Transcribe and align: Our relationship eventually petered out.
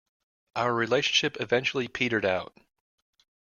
Our 0.55 0.73
relationship 0.73 1.37
eventually 1.39 1.87
petered 1.87 2.25
out. 2.25 2.57